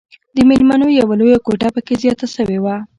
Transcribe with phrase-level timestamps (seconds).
[0.35, 2.75] د ميلمنو يوه لويه کوټه پکښې زياته سوې وه.